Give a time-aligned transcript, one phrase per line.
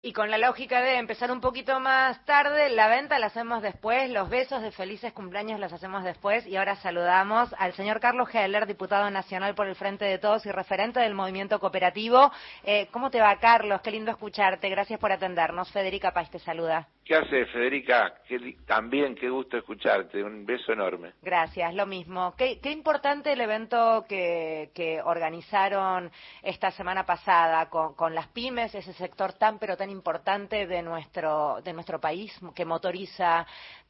[0.00, 4.08] Y con la lógica de empezar un poquito más tarde, la venta la hacemos después,
[4.10, 8.66] los besos de felices cumpleaños los hacemos después y ahora saludamos al señor Carlos Heller,
[8.66, 12.30] diputado nacional por el Frente de Todos y referente del movimiento cooperativo.
[12.62, 13.80] Eh, ¿Cómo te va, Carlos?
[13.80, 14.68] Qué lindo escucharte.
[14.68, 15.72] Gracias por atendernos.
[15.72, 16.86] Federica Paz te saluda.
[17.04, 18.14] ¿Qué haces, Federica?
[18.66, 20.22] también, qué gusto escucharte.
[20.22, 21.14] Un beso enorme.
[21.22, 22.34] Gracias, lo mismo.
[22.36, 26.10] Qué, importante el evento que, organizaron
[26.42, 31.60] esta semana pasada con, con las pymes, ese sector tan pero tan importante de nuestro,
[31.62, 33.46] de nuestro país que motoriza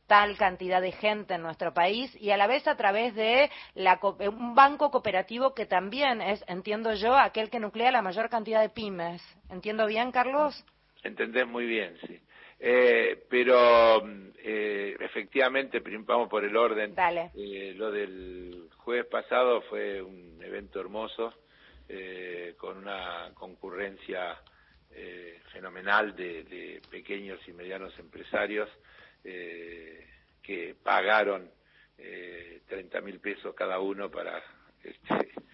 [0.09, 4.01] tal cantidad de gente en nuestro país y a la vez a través de la,
[4.03, 8.70] un banco cooperativo que también es, entiendo yo, aquel que nuclea la mayor cantidad de
[8.70, 9.23] pymes.
[9.51, 10.65] ¿Entiendo bien, Carlos?
[11.03, 12.19] Entendés muy bien, sí.
[12.61, 14.03] Eh, pero
[14.39, 16.95] eh, efectivamente, vamos por el orden.
[16.95, 17.30] Dale.
[17.37, 21.34] Eh, lo del jueves pasado fue un evento hermoso,
[22.59, 24.37] con una concurrencia
[24.91, 28.69] eh, fenomenal de, pequeños y medianos empresarios
[29.24, 30.06] eh,
[30.42, 31.50] que pagaron
[31.98, 34.42] eh, 30 mil pesos cada uno para
[34.83, 35.33] este,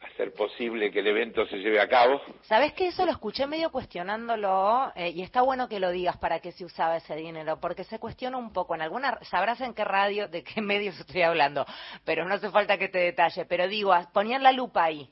[0.00, 2.20] hacer posible que el evento se lleve a cabo.
[2.42, 6.40] ¿Sabes que eso lo escuché medio cuestionándolo eh, y está bueno que lo digas para
[6.40, 7.58] qué se usaba ese dinero?
[7.60, 8.74] Porque se cuestiona un poco.
[8.74, 11.64] En alguna, sabrás en qué radio, de qué medios estoy hablando,
[12.04, 13.44] pero no hace falta que te detalle.
[13.46, 15.08] Pero digo, ponían la lupa ahí.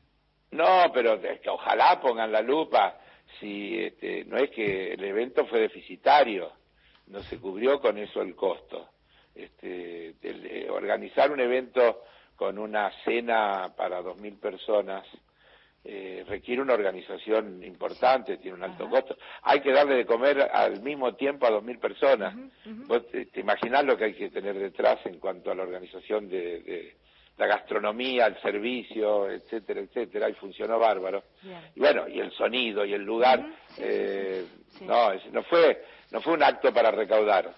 [0.50, 2.98] No, pero que ojalá pongan la lupa
[3.38, 6.52] si este, no es que el evento fue deficitario,
[7.08, 8.88] no se cubrió con eso el costo.
[9.34, 12.02] Este, eh, organizar un evento
[12.36, 15.06] con una cena para dos mil personas
[15.84, 19.16] eh, requiere una organización importante, tiene un alto costo.
[19.42, 22.36] Hay que darle de comer al mismo tiempo a dos mil personas.
[22.86, 26.94] Vos te, imaginás lo que hay que tener detrás en cuanto a la organización de
[27.42, 31.24] la gastronomía, el servicio, etcétera, etcétera, y funcionó bárbaro.
[31.74, 33.44] Y bueno, y el sonido y el lugar,
[33.78, 34.46] eh,
[34.82, 37.52] no, no fue, no fue un acto para recaudar,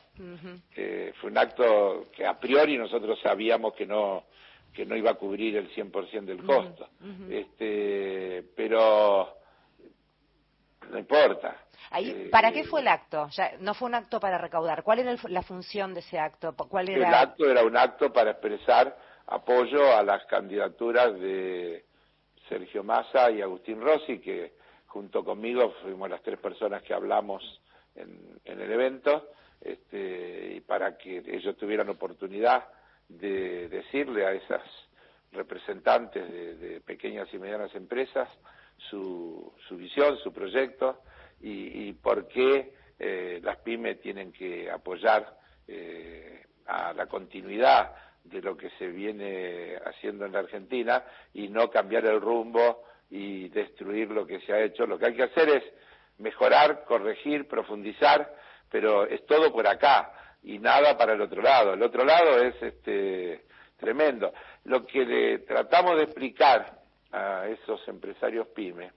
[0.74, 4.24] eh, fue un acto que a priori nosotros sabíamos que no
[4.72, 6.88] que no iba a cubrir el 100% del costo.
[7.30, 9.36] este, pero
[10.90, 11.58] no importa.
[11.90, 13.28] Ahí, ¿Para qué eh, fue el acto?
[13.30, 14.82] Ya, no fue un acto para recaudar.
[14.82, 16.56] ¿Cuál era la función de ese acto?
[16.56, 17.06] ¿Cuál era...
[17.06, 18.96] El acto era un acto para expresar
[19.26, 21.84] apoyo a las candidaturas de
[22.48, 24.52] Sergio Massa y Agustín Rossi, que
[24.86, 27.42] junto conmigo fuimos las tres personas que hablamos
[27.94, 29.30] en, el evento,
[29.60, 32.64] este, y para que ellos tuvieran oportunidad
[33.08, 34.62] de decirle a esas
[35.32, 36.30] representantes
[36.60, 38.28] de, pequeñas y medianas empresas
[38.90, 41.00] su, visión, su proyecto
[41.40, 45.36] y, por qué eh, las pymes tienen que apoyar
[45.66, 47.92] eh, a la continuidad
[48.24, 51.04] de lo que se viene haciendo en la Argentina
[51.34, 54.86] y no cambiar el rumbo y destruir lo que se ha hecho.
[54.86, 55.64] Lo que hay que hacer es
[56.18, 58.34] mejorar, corregir, profundizar,
[58.70, 61.74] pero es todo por acá y nada para el otro lado.
[61.74, 63.44] El otro lado es este
[63.76, 64.32] tremendo.
[64.64, 66.80] Lo que le tratamos de explicar
[67.12, 68.92] a esos empresarios pyme,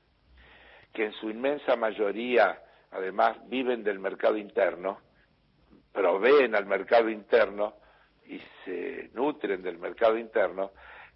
[0.94, 2.60] que en su inmensa mayoría
[2.92, 5.00] además viven del mercado interno,
[5.98, 7.74] proveen al mercado interno,
[8.28, 10.72] y se nutren del mercado interno,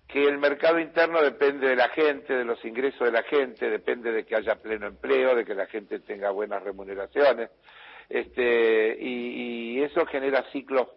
[0.07, 4.11] que el mercado interno depende de la gente, de los ingresos de la gente, depende
[4.11, 7.51] de que haya pleno empleo, de que la gente tenga buenas remuneraciones,
[8.09, 10.87] este, y, y eso genera ciclos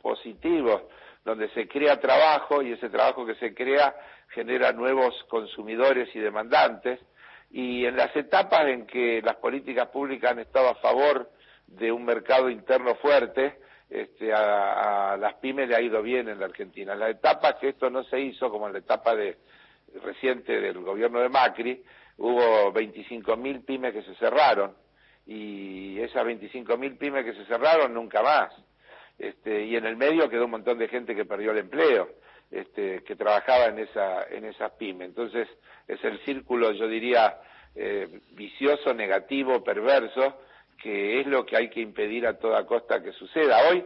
[0.00, 0.82] positivos,
[1.24, 3.92] donde se crea trabajo y ese trabajo que se crea
[4.28, 7.00] genera nuevos consumidores y demandantes,
[7.50, 11.28] y en las etapas en que las políticas públicas han estado a favor
[11.78, 16.46] de un mercado interno fuerte, este, a, las pymes le ha ido bien en la
[16.46, 16.94] Argentina.
[16.94, 19.36] En la etapa que esto no se hizo, como en la etapa de,
[20.02, 21.82] reciente del gobierno de Macri,
[22.18, 24.74] hubo 25.000 pymes que se cerraron
[25.26, 28.52] y esas 25.000 pymes que se cerraron nunca más.
[29.18, 32.08] Este, y en el medio quedó un montón de gente que perdió el empleo,
[32.50, 35.08] este, que trabajaba en esa en esas pymes.
[35.08, 35.48] Entonces
[35.86, 37.38] es el círculo, yo diría,
[37.74, 40.40] eh, vicioso, negativo, perverso,
[40.80, 43.68] que es lo que hay que impedir a toda costa que suceda.
[43.70, 43.84] Hoy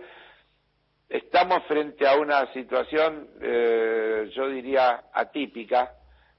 [1.08, 5.92] estamos frente a una situación, eh, yo diría, atípica,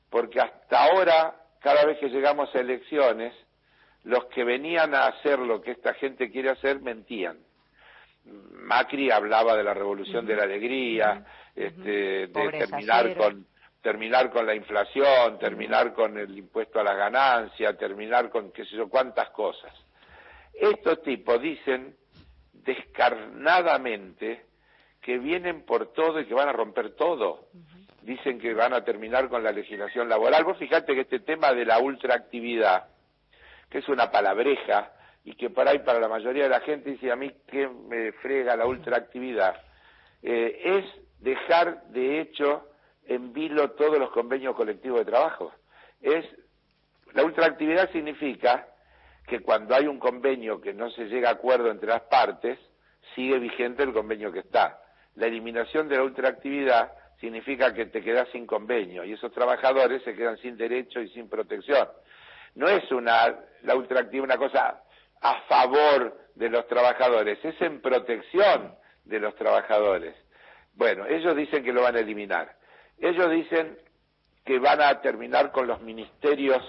[0.10, 3.34] porque hasta ahora, cada vez que llegamos a elecciones,
[4.04, 7.38] los que venían a hacer lo que esta gente quiere hacer mentían.
[8.26, 11.26] Macri hablaba de la revolución de la alegría,
[11.56, 13.46] este, de terminar con
[13.82, 18.76] terminar con la inflación, terminar con el impuesto a la ganancia, terminar con qué sé
[18.76, 19.72] yo cuántas cosas.
[20.60, 21.96] Estos tipos dicen
[22.52, 24.46] descarnadamente
[25.02, 27.48] que vienen por todo y que van a romper todo.
[28.02, 30.44] Dicen que van a terminar con la legislación laboral.
[30.44, 32.88] Vos fijate que este tema de la ultraactividad,
[33.70, 34.92] que es una palabreja
[35.24, 38.12] y que por ahí para la mayoría de la gente dice a mí que me
[38.14, 39.62] frega la ultraactividad,
[40.24, 40.86] eh, es
[41.20, 42.68] dejar de hecho
[43.06, 45.54] en vilo todos los convenios colectivos de trabajo.
[46.02, 46.26] Es
[47.14, 48.68] la ultraactividad significa
[49.28, 52.58] que cuando hay un convenio que no se llega a acuerdo entre las partes,
[53.14, 54.80] sigue vigente el convenio que está.
[55.16, 60.16] La eliminación de la ultraactividad significa que te quedas sin convenio y esos trabajadores se
[60.16, 61.90] quedan sin derecho y sin protección.
[62.56, 64.82] No es una, la ultraactividad una cosa
[65.22, 70.16] a favor de los trabajadores, es en protección de los trabajadores.
[70.74, 72.56] Bueno, ellos dicen que lo van a eliminar.
[73.00, 73.78] Ellos dicen
[74.46, 76.62] que van a terminar con los ministerios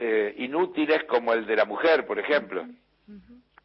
[0.00, 2.64] eh, inútiles como el de la mujer, por ejemplo,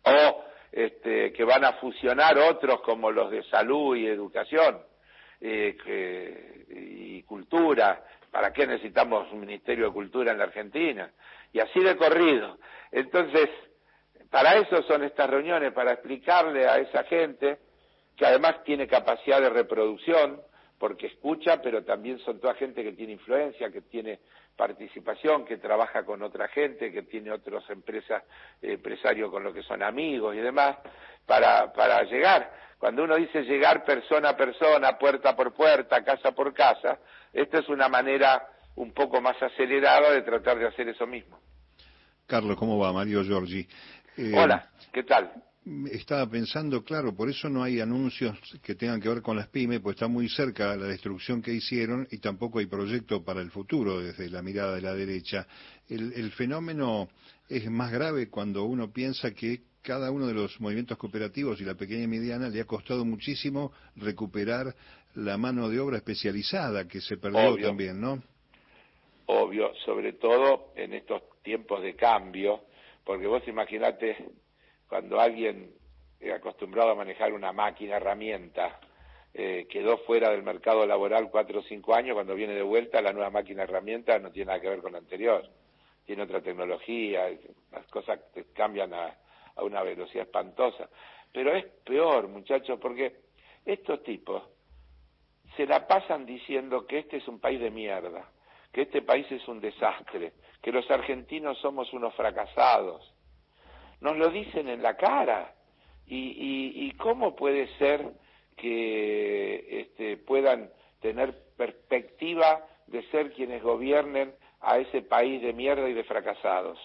[0.04, 4.80] o este, que van a fusionar otros como los de salud y educación
[5.40, 8.04] eh, y cultura.
[8.32, 11.12] ¿Para qué necesitamos un Ministerio de Cultura en la Argentina?
[11.52, 12.58] Y así de corrido.
[12.92, 13.50] Entonces,
[14.32, 17.60] para eso son estas reuniones, para explicarle a esa gente
[18.18, 20.42] que además tiene capacidad de reproducción,
[20.78, 24.20] porque escucha, pero también son toda gente que tiene influencia, que tiene
[24.56, 28.24] participación, que trabaja con otra gente, que tiene otras empresas,
[28.62, 30.78] empresarios con los que son amigos y demás,
[31.26, 32.52] para, para llegar.
[32.78, 37.00] Cuando uno dice llegar persona a persona, puerta por puerta, casa por casa,
[37.32, 41.40] esta es una manera un poco más acelerada de tratar de hacer eso mismo.
[42.28, 42.92] Carlos, ¿cómo va?
[42.92, 43.68] Mario Giorgi.
[44.18, 45.32] Eh, Hola, ¿qué tal?
[45.92, 49.80] Estaba pensando, claro, por eso no hay anuncios que tengan que ver con las pymes,
[49.80, 54.02] pues está muy cerca la destrucción que hicieron y tampoco hay proyecto para el futuro
[54.02, 55.48] desde la mirada de la derecha.
[55.88, 57.08] El, fenómeno
[57.48, 61.76] es más grave cuando uno piensa que cada uno de los movimientos cooperativos y la
[61.76, 64.76] pequeña y mediana le ha costado muchísimo recuperar
[65.16, 68.22] la mano de obra especializada que se perdió también, ¿no?
[69.28, 72.66] Obvio, sobre todo en estos tiempos de cambio,
[73.06, 74.18] porque vos imaginate
[74.94, 75.74] cuando alguien
[76.36, 78.80] acostumbrado a manejar una máquina, herramienta,
[79.34, 83.12] eh, quedó fuera del mercado laboral cuatro o cinco años, cuando viene de vuelta la
[83.12, 85.50] nueva máquina herramienta no tiene nada que ver con la anterior,
[86.06, 87.24] tiene otra tecnología,
[87.72, 88.20] las cosas
[88.54, 89.18] cambian a
[89.64, 90.88] una velocidad espantosa.
[91.32, 93.16] Pero es peor, muchachos, porque
[93.66, 94.44] estos tipos
[95.58, 98.30] se la pasan diciendo que este es un país de mierda,
[98.72, 103.13] que este país es un desastre, que los argentinos somos unos fracasados,
[104.04, 105.56] nos lo dicen en la cara.
[106.06, 108.06] ¿Y, y, cómo puede ser
[108.58, 110.70] que este, puedan
[111.02, 116.78] tener perspectiva de ser quienes gobiernen a ese país de mierda y de fracasados?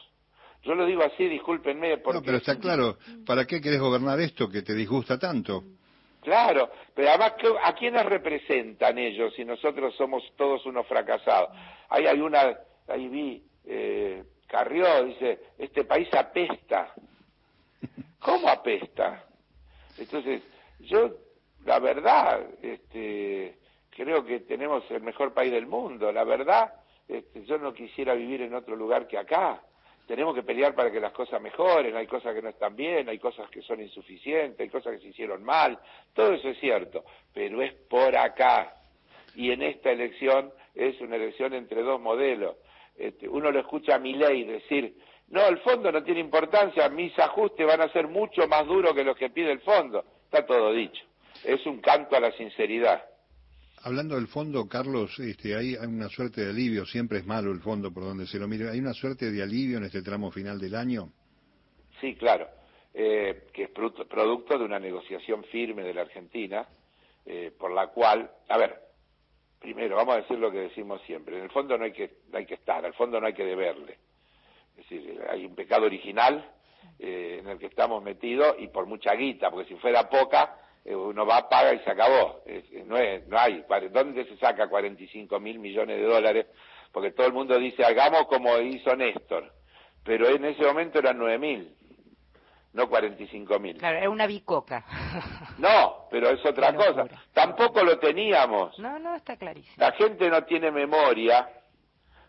[0.63, 1.99] Yo lo digo así, discúlpenme.
[1.99, 2.21] Porque...
[2.21, 5.65] No, pero está claro, ¿para qué querés gobernar esto que te disgusta tanto?
[6.23, 7.35] Claro, pero además,
[7.65, 11.51] ¿a quiénes representan ellos si nosotros somos todos unos fracasados?
[11.89, 12.57] Ahí hay una,
[12.89, 16.93] ahí vi, eh, Carrió dice, este país apesta.
[18.21, 19.25] ¿Cómo apesta?
[19.97, 20.43] Entonces,
[20.81, 21.11] yo,
[21.65, 23.59] la verdad, este,
[23.91, 26.13] creo que tenemos el mejor país del mundo.
[26.13, 26.73] La verdad,
[27.07, 29.63] este, yo no quisiera vivir en otro lugar que acá.
[30.07, 33.19] Tenemos que pelear para que las cosas mejoren, hay cosas que no están bien, hay
[33.19, 35.79] cosas que son insuficientes, hay cosas que se hicieron mal,
[36.15, 37.05] todo eso es cierto,
[37.35, 38.75] pero es por acá.
[39.35, 42.57] Y en esta elección es una elección entre dos modelos.
[42.97, 44.97] Este, uno lo escucha a mi ley decir,
[45.31, 49.05] no, el fondo no tiene importancia, mis ajustes van a ser mucho más duros que
[49.05, 50.05] los que pide el fondo.
[50.25, 51.05] Está todo dicho.
[51.45, 53.05] Es un canto a la sinceridad.
[53.83, 57.93] Hablando del fondo, Carlos, este, hay una suerte de alivio, siempre es malo el fondo
[57.93, 60.75] por donde se lo mire, ¿hay una suerte de alivio en este tramo final del
[60.75, 61.13] año?
[62.01, 62.49] Sí, claro,
[62.93, 66.67] eh, que es producto de una negociación firme de la Argentina,
[67.25, 68.81] eh, por la cual, a ver,
[69.61, 72.39] primero, vamos a decir lo que decimos siempre, en el fondo no hay que, no
[72.39, 73.99] hay que estar, al fondo no hay que deberle.
[74.79, 76.49] Es decir, hay un pecado original
[76.99, 80.95] eh, en el que estamos metidos y por mucha guita, porque si fuera poca, eh,
[80.95, 82.43] uno va, paga y se acabó.
[82.87, 83.65] no, es, no hay.
[83.91, 86.47] ¿Dónde se saca 45 mil millones de dólares?
[86.93, 89.53] Porque todo el mundo dice, hagamos como hizo Néstor.
[90.05, 91.77] Pero en ese momento eran 9 mil,
[92.73, 93.77] no 45 mil.
[93.77, 94.85] Claro, es una bicoca.
[95.59, 97.05] No, pero es otra cosa.
[97.33, 98.79] Tampoco lo teníamos.
[98.79, 99.75] No, no, está clarísimo.
[99.77, 101.49] La gente no tiene memoria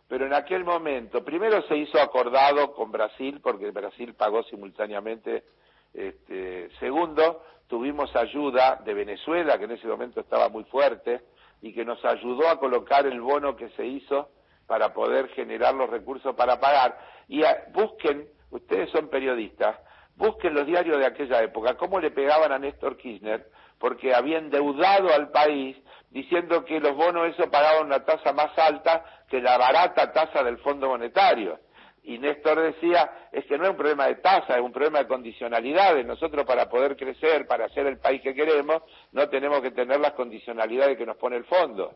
[0.10, 5.44] pero en aquel momento, primero se hizo acordado con Brasil, porque Brasil pagó simultáneamente,
[5.94, 11.22] este, segundo, tuvimos ayuda de Venezuela, que en ese momento estaba muy fuerte,
[11.62, 14.30] y que nos ayudó a colocar el bono que se hizo
[14.66, 16.98] para poder generar los recursos para pagar.
[17.28, 19.78] Y busquen, ustedes son periodistas,
[20.16, 23.48] busquen los diarios de aquella época, cómo le pegaban a Néstor Kirchner,
[23.78, 25.78] porque había endeudado al país
[26.12, 30.58] diciendo que los bonos eso pagaban una tasa más alta que la barata tasa del
[30.60, 31.60] Fondo Monetario.
[32.04, 35.08] y Néstor decía, es que no es un problema de tasa, es un problema de
[35.08, 36.06] condicionalidades.
[36.06, 40.14] Nosotros para poder crecer, para ser el país que queremos, no tenemos que tener las
[40.14, 41.94] condicionalidades que nos pone el fondo.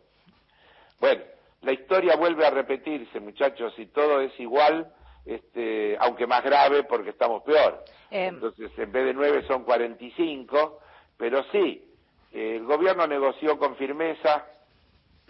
[0.99, 1.23] Bueno,
[1.61, 4.93] la historia vuelve a repetirse, muchachos, y todo es igual,
[5.25, 7.83] este, aunque más grave porque estamos peor.
[8.11, 10.79] Eh, Entonces, en vez de nueve son 45,
[11.17, 11.89] pero sí,
[12.33, 14.45] el gobierno negoció con firmeza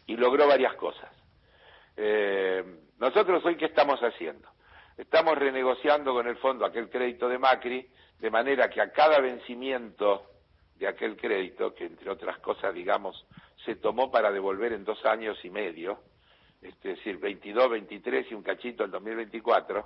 [0.07, 1.12] y logró varias cosas.
[1.98, 2.63] Eh,
[3.00, 4.48] nosotros hoy, ¿qué estamos haciendo?
[4.98, 7.88] Estamos renegociando con el fondo aquel crédito de Macri,
[8.19, 10.24] de manera que a cada vencimiento
[10.75, 13.25] de aquel crédito, que entre otras cosas, digamos,
[13.65, 16.00] se tomó para devolver en dos años y medio,
[16.62, 19.86] es decir, 22, 23 y un cachito en 2024,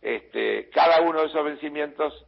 [0.00, 2.26] este, cada uno de esos vencimientos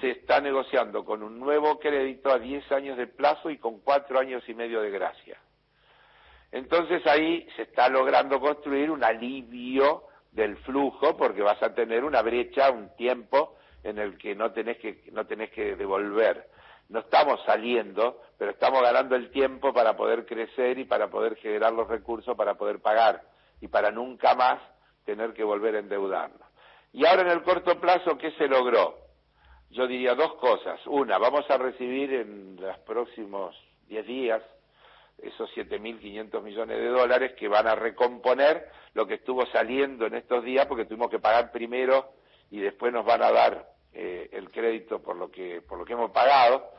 [0.00, 4.18] se está negociando con un nuevo crédito a 10 años de plazo y con cuatro
[4.18, 5.38] años y medio de gracia.
[6.52, 12.22] Entonces ahí se está logrando construir un alivio del flujo porque vas a tener una
[12.22, 16.48] brecha, un tiempo en el que no tenés que, no tenés que devolver.
[16.88, 21.72] No estamos saliendo, pero estamos ganando el tiempo para poder crecer y para poder generar
[21.72, 23.22] los recursos para poder pagar
[23.60, 24.60] y para nunca más
[25.04, 26.46] tener que volver a endeudarnos.
[26.92, 29.03] Y ahora en el corto plazo, ¿qué se logró?
[29.74, 30.80] Yo diría dos cosas.
[30.86, 33.56] Una, vamos a recibir en los próximos
[33.88, 34.42] 10 días
[35.18, 40.44] esos 7.500 millones de dólares que van a recomponer lo que estuvo saliendo en estos
[40.44, 42.12] días porque tuvimos que pagar primero
[42.52, 45.94] y después nos van a dar eh, el crédito por lo que por lo que
[45.94, 46.70] hemos pagado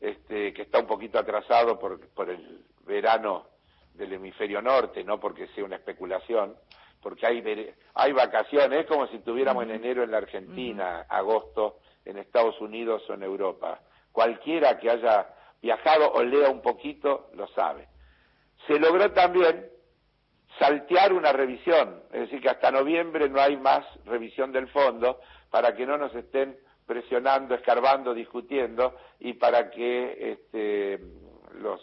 [0.00, 3.46] este, que está un poquito atrasado por, por el verano
[3.94, 6.56] del hemisferio norte no porque sea una especulación
[7.00, 12.18] porque hay hay vacaciones es como si tuviéramos en enero en la Argentina agosto en
[12.18, 13.80] Estados Unidos o en Europa
[14.12, 15.28] cualquiera que haya
[15.60, 17.88] viajado o lea un poquito lo sabe
[18.66, 19.66] se logró también
[20.58, 25.20] saltear una revisión, es decir, que hasta noviembre no hay más revisión del fondo
[25.50, 26.56] para que no nos estén
[26.86, 31.00] presionando, escarbando, discutiendo y para que este,
[31.60, 31.80] los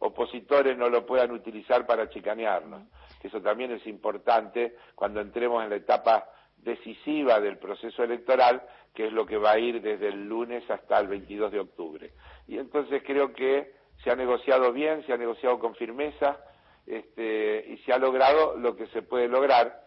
[0.00, 2.82] opositores no lo puedan utilizar para chicanearnos.
[3.22, 6.28] Eso también es importante cuando entremos en la etapa
[6.64, 8.62] decisiva del proceso electoral,
[8.94, 12.12] que es lo que va a ir desde el lunes hasta el 22 de octubre.
[12.48, 16.38] Y entonces creo que se ha negociado bien, se ha negociado con firmeza
[16.86, 19.84] este, y se ha logrado lo que se puede lograr,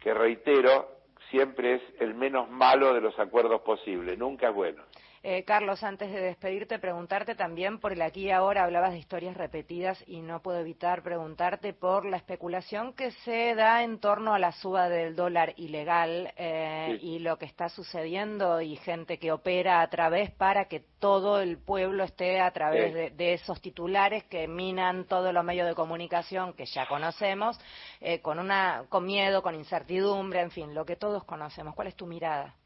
[0.00, 0.90] que reitero,
[1.30, 4.82] siempre es el menos malo de los acuerdos posibles, nunca es bueno.
[5.26, 9.34] Eh, Carlos, antes de despedirte, preguntarte también por el aquí y ahora, hablabas de historias
[9.34, 14.38] repetidas y no puedo evitar preguntarte por la especulación que se da en torno a
[14.38, 19.80] la suba del dólar ilegal eh, y lo que está sucediendo y gente que opera
[19.80, 25.06] a través para que todo el pueblo esté a través de, esos titulares que minan
[25.06, 27.58] todos los medios de comunicación que ya conocemos,
[28.02, 31.74] eh, con, una, con miedo, con incertidumbre, en fin, lo que todos conocemos.
[31.74, 32.56] ¿Cuál es tu mirada?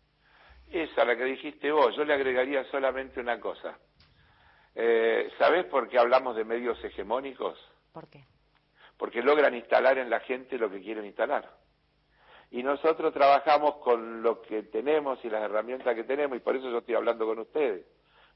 [0.71, 3.79] Esa, la que dijiste vos, yo le agregaría solamente una cosa.
[4.75, 7.59] Eh, ¿Sabés por qué hablamos de medios hegemónicos?
[7.93, 8.25] ¿Por qué?
[8.97, 11.51] Porque logran instalar en la gente lo que quieren instalar.
[12.51, 16.71] Y nosotros trabajamos con lo que tenemos y las herramientas que tenemos, y por eso
[16.71, 17.87] yo estoy hablando con ustedes,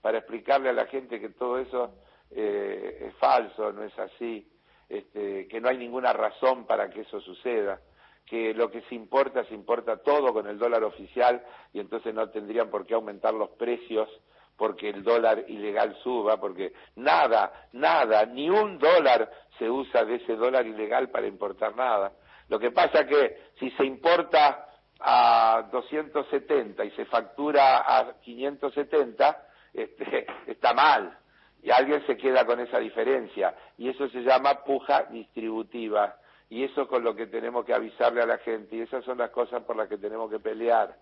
[0.01, 1.95] para explicarle a la gente que todo eso
[2.31, 4.51] eh, es falso, no es así,
[4.89, 7.81] este, que no hay ninguna razón para que eso suceda
[8.27, 12.31] que lo que se importa, se importa todo con el dólar oficial y entonces no
[12.31, 14.09] tendrían por qué aumentar los precios
[14.57, 20.37] porque el dólar ilegal suba, porque nada, nada, ni un dólar se usa de ese
[20.37, 22.13] dólar ilegal para importar nada.
[22.49, 24.69] Lo que pasa que si se importa
[25.01, 31.19] a 270 y se factura a 570, este, está mal.
[31.63, 33.55] Y alguien se queda con esa diferencia.
[33.79, 36.17] Y eso se llama puja distributiva
[36.53, 39.31] y eso con lo que tenemos que avisarle a la gente, y esas son las
[39.31, 40.95] cosas por las que tenemos que pelear,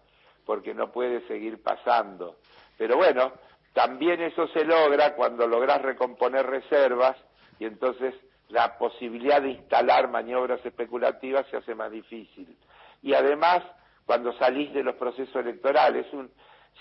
[0.47, 2.37] porque no puede seguir pasando.
[2.79, 3.33] Pero bueno,
[3.73, 7.17] también eso se logra cuando logras recomponer reservas
[7.59, 8.15] y entonces
[8.49, 12.57] la posibilidad de instalar maniobras especulativas se hace más difícil.
[13.03, 13.65] Y además,
[14.07, 16.31] cuando salís de los procesos electorales, un,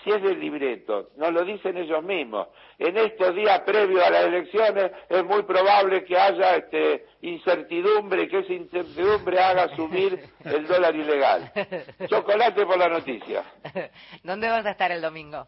[0.02, 2.48] si es del libreto, nos lo dicen ellos mismos.
[2.78, 8.38] En estos días previos a las elecciones es muy probable que haya este, incertidumbre, que
[8.38, 11.52] esa incertidumbre haga subir el dólar ilegal.
[12.08, 13.44] Chocolate por la noticia.
[14.22, 15.46] ¿Dónde vas a estar el domingo?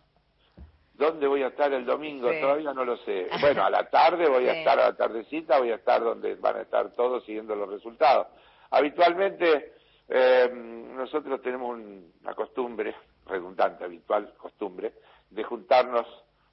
[0.95, 2.31] ¿Dónde voy a estar el domingo?
[2.41, 3.29] Todavía no lo sé.
[3.41, 6.57] Bueno, a la tarde voy a estar, a la tardecita voy a estar donde van
[6.57, 8.27] a estar todos siguiendo los resultados.
[8.71, 9.73] Habitualmente
[10.09, 12.95] eh, nosotros tenemos una costumbre
[13.26, 14.93] redundante, habitual costumbre,
[15.31, 16.07] de juntarnos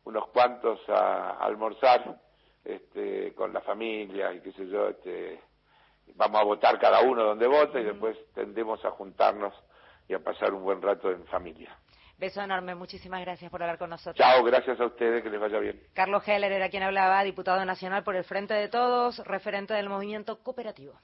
[0.06, 2.20] unos cuantos a, almorzar
[2.64, 5.40] este, con la familia y qué sé yo, este,
[6.16, 9.54] vamos a votar cada uno donde vota y después tendemos a juntarnos
[10.08, 11.78] y a pasar un buen rato en familia.
[12.18, 14.18] Beso enorme, muchísimas gracias por hablar con nosotros.
[14.18, 15.82] Chao, gracias a ustedes, que les vaya bien.
[15.94, 20.44] Carlos Heller era quien hablaba, diputado nacional por el Frente de Todos, referente del movimiento
[20.44, 21.00] cooperativo.